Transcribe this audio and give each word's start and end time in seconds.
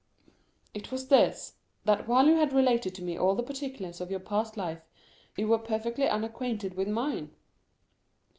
"It 0.73 0.91
was 0.91 1.09
this,—that 1.09 2.07
while 2.07 2.25
you 2.27 2.35
had 2.37 2.53
related 2.53 2.95
to 2.95 3.03
me 3.03 3.15
all 3.19 3.35
the 3.35 3.43
particulars 3.43 4.01
of 4.01 4.09
your 4.09 4.19
past 4.19 4.57
life, 4.57 4.81
you 5.37 5.47
were 5.47 5.59
perfectly 5.59 6.07
unacquainted 6.09 6.73
with 6.73 6.87
mine." 6.87 7.29